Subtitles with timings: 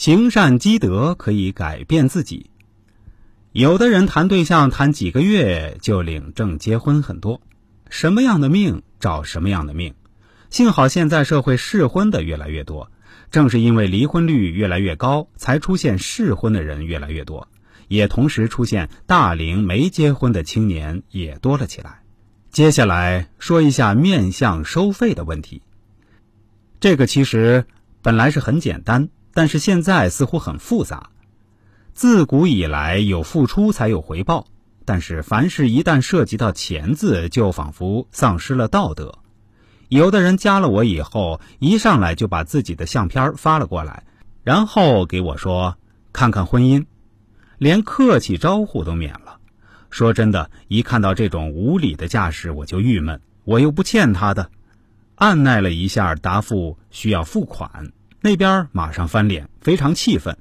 [0.00, 2.48] 行善积德可以改变自己。
[3.52, 7.42] 有的人谈对象谈几个月就领证结婚，很多。
[7.90, 9.94] 什么样的命找什么样的命。
[10.48, 12.90] 幸好现在社会适婚的越来越多，
[13.30, 17.46] 正是因为离婚率越来越高，才出现适婚的人越来越多，
[17.88, 22.00] 也同时出现大龄没结婚的青年也多了起来。
[22.50, 25.60] 接下来说一下面相收费的问题。
[26.80, 27.66] 这个其实
[28.00, 29.10] 本来是很简单。
[29.32, 31.10] 但是现在似乎很复杂。
[31.92, 34.46] 自古以来，有付出才有回报。
[34.84, 39.18] 但是凡事一旦涉及到钱字，就仿佛丧失了道德。
[39.88, 44.04] 有的人加了我以后，一上来就把自己的相片发了过来，
[44.42, 45.76] 然后给我说
[46.12, 46.86] 看看婚姻，
[47.58, 49.38] 连客气招呼都免了。
[49.90, 53.20] 说真的，一看到这种无理的架势，我就郁闷。
[53.44, 54.50] 我又不欠他的，
[55.16, 57.92] 按耐了一下，答复需要付款。
[58.20, 60.36] 那边马上翻脸，非常气愤。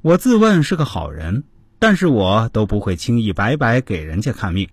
[0.00, 1.44] 我自问是个好人，
[1.78, 4.68] 但是我都不会轻易白白给人家看命。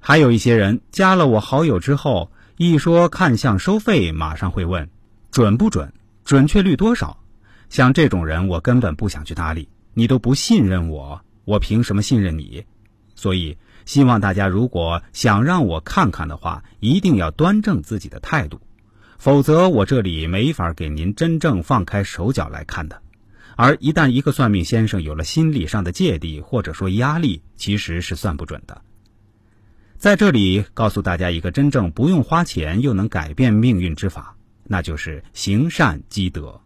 [0.00, 4.88] 还有一些人加了我好友之后，一说看相收费，马上会问
[5.30, 5.92] 准不准，
[6.24, 7.16] 准确率多少。
[7.68, 9.68] 像这种人，我根本不想去搭理。
[9.94, 12.64] 你都不信任我，我凭什么信任你？
[13.14, 18.60] 所以，希望大家如果想让我看看的话，一定要端正自己的态度。
[19.18, 23.02] 否则，我这里没法给您真正放开手脚来看的。
[23.56, 28.82] 而一旦一个算命先生有了心理上的芥蒂或者说压力，其实是算不准的。
[29.96, 36.48] 在这里告诉大家一个真正不用花钱又能改变命运之法，那就是行善积德。《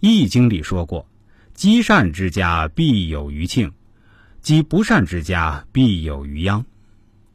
[0.00, 1.06] 易经》里说过
[1.54, 3.70] ：“积善之家必有余庆，
[4.42, 6.64] 积不善之家必有余殃。”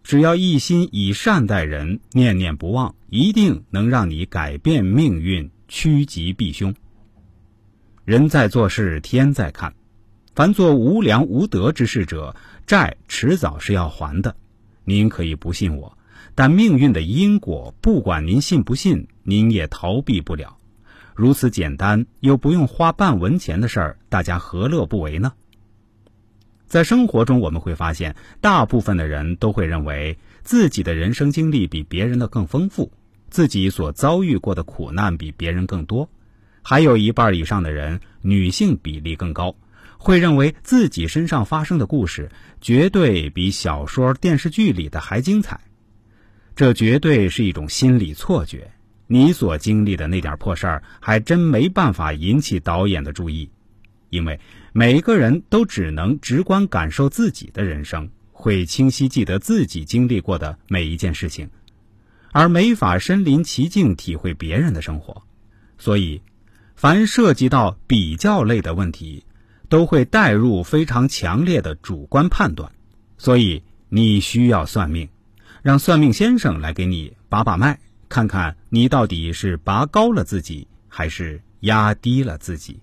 [0.06, 6.76] 只要一心以善待人，念念不忘，一定能让你改变命运，趋吉避凶。
[8.04, 9.74] 人在做事，天在看。
[10.36, 12.36] 凡做无良无德之事者，
[12.68, 14.36] 债迟早是要还的。
[14.84, 15.98] 您可以不信我，
[16.36, 20.58] 但命运的因果，不管您信不信，您也逃避不了。
[21.16, 25.34] 如此简单又不用花半文钱的事儿，大家何乐不为呢？
[26.68, 32.92] 在生活中，我们会发现，大部分的人都会认为自己的人生经历比别人的更丰富，
[33.30, 36.10] 自己所遭遇过的苦难比别人更多。
[36.62, 39.56] 还有一半以上的人，女性比例更高，
[39.98, 45.60] 会认为自己身上发生的故事绝对比小说、电视剧里的还精彩。
[46.56, 48.72] 这绝对是一种心理错觉。
[49.08, 53.52] 你所经历的那点破事儿，还真没办法引起导演的注意。
[54.16, 54.40] 因为
[54.72, 61.50] 每一个人都只能直观感受自己的人生，会清晰记得自己经历过的每一件事情，
[62.32, 65.22] 而没法身临其境体会别人的生活。
[65.78, 66.22] 所以，
[66.76, 69.26] 凡涉及到比较类的问题，
[69.68, 72.72] 都会带入非常强烈的主观判断。
[73.18, 75.10] 所以，你需要算命，
[75.62, 82.80] 让算命先生来给你把把脉，看看你到底是拔高了自己，还是压低了自己。